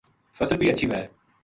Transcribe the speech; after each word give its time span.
فصل 0.37 0.55
بھی 0.59 0.67
ہچھی 0.71 0.87
وھے 0.89 1.03